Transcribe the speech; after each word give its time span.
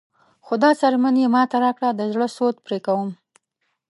خو 0.45 0.53
دا 0.63 0.71
څرمن 0.79 1.15
یې 1.21 1.27
ماته 1.35 1.57
راکړه 1.65 1.89
د 1.95 2.01
زړه 2.13 2.27
سود 2.37 2.55
پرې 2.65 2.79
کوم. 2.85 3.09